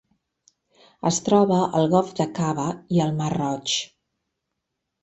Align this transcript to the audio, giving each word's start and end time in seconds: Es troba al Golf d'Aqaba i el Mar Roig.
Es 1.09 1.19
troba 1.27 1.59
al 1.81 1.87
Golf 1.93 2.11
d'Aqaba 2.21 2.67
i 2.97 3.07
el 3.07 3.17
Mar 3.21 3.33
Roig. 3.39 3.79